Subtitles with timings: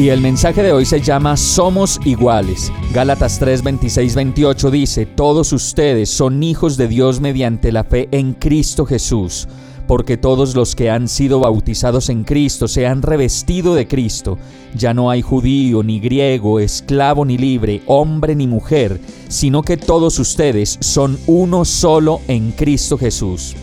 [0.00, 2.72] Y el mensaje de hoy se llama Somos iguales.
[2.94, 8.32] Gálatas 3, 26, 28 dice, Todos ustedes son hijos de Dios mediante la fe en
[8.32, 9.46] Cristo Jesús
[9.86, 14.38] porque todos los que han sido bautizados en Cristo se han revestido de Cristo.
[14.72, 20.20] Ya no hay judío, ni griego, esclavo, ni libre, hombre, ni mujer, sino que todos
[20.20, 23.56] ustedes son uno solo en Cristo Jesús.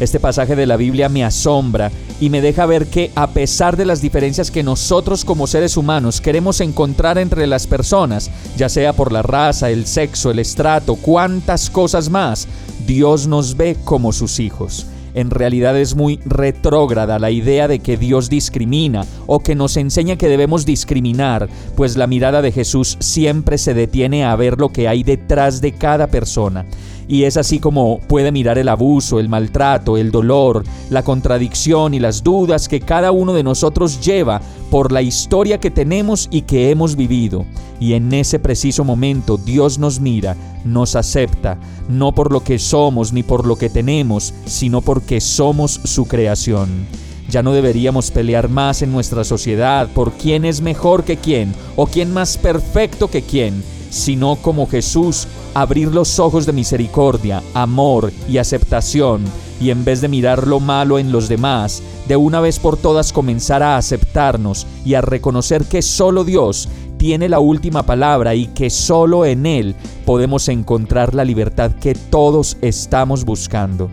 [0.00, 3.84] Este pasaje de la Biblia me asombra y me deja ver que a pesar de
[3.84, 9.12] las diferencias que nosotros como seres humanos queremos encontrar entre las personas, ya sea por
[9.12, 12.48] la raza, el sexo, el estrato, cuantas cosas más,
[12.86, 14.86] Dios nos ve como sus hijos.
[15.12, 20.16] En realidad es muy retrógrada la idea de que Dios discrimina o que nos enseña
[20.16, 24.88] que debemos discriminar, pues la mirada de Jesús siempre se detiene a ver lo que
[24.88, 26.64] hay detrás de cada persona.
[27.10, 31.98] Y es así como puede mirar el abuso, el maltrato, el dolor, la contradicción y
[31.98, 36.70] las dudas que cada uno de nosotros lleva por la historia que tenemos y que
[36.70, 37.44] hemos vivido.
[37.80, 41.58] Y en ese preciso momento Dios nos mira, nos acepta,
[41.88, 46.86] no por lo que somos ni por lo que tenemos, sino porque somos su creación.
[47.28, 51.88] Ya no deberíamos pelear más en nuestra sociedad por quién es mejor que quién o
[51.88, 58.38] quién más perfecto que quién sino como Jesús, abrir los ojos de misericordia, amor y
[58.38, 59.24] aceptación,
[59.60, 63.12] y en vez de mirar lo malo en los demás, de una vez por todas
[63.12, 68.70] comenzar a aceptarnos y a reconocer que solo Dios tiene la última palabra y que
[68.70, 69.74] solo en Él
[70.06, 73.90] podemos encontrar la libertad que todos estamos buscando.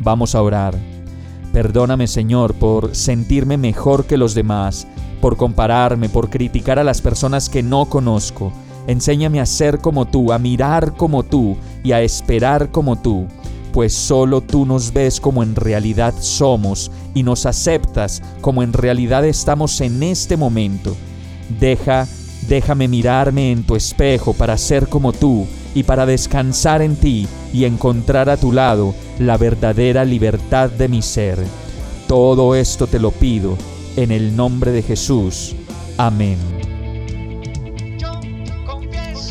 [0.00, 0.74] Vamos a orar.
[1.52, 4.86] Perdóname Señor por sentirme mejor que los demás,
[5.20, 8.52] por compararme, por criticar a las personas que no conozco
[8.86, 13.26] Enséñame a ser como tú, a mirar como tú y a esperar como tú,
[13.72, 19.24] pues solo tú nos ves como en realidad somos y nos aceptas como en realidad
[19.24, 20.96] estamos en este momento.
[21.60, 22.06] Deja,
[22.48, 27.64] déjame mirarme en tu espejo para ser como tú y para descansar en ti y
[27.64, 31.38] encontrar a tu lado la verdadera libertad de mi ser.
[32.08, 33.56] Todo esto te lo pido
[33.96, 35.54] en el nombre de Jesús.
[35.96, 36.69] Amén.